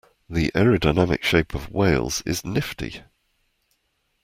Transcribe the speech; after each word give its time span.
The 0.27 0.49
aerodynamic 0.55 1.21
shape 1.21 1.53
of 1.53 1.69
whales 1.69 2.23
is 2.25 2.43
nifty. 2.43 3.03